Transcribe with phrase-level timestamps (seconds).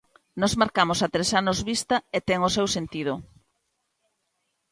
[0.41, 3.13] Nós marcamos a tres anos vista, e ten o seu sentido.